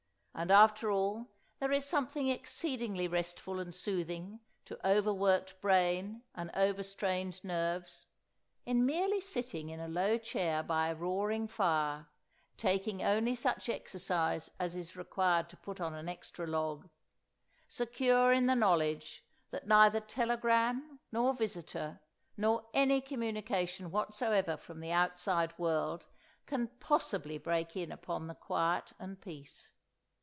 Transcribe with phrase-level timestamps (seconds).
[0.33, 1.27] And after all
[1.59, 8.07] there is something exceedingly restful and soothing to over worked brain and over strained nerves,
[8.65, 12.07] in merely sitting in a low chair by a roaring fire,
[12.57, 16.89] taking only such exercise as is required to put on an extra log,
[17.67, 21.99] secure in the knowledge that neither telegram, nor visitor,
[22.37, 26.07] nor any communication whatsoever from the outside world
[26.47, 29.71] can possibly break in upon the quiet and peace.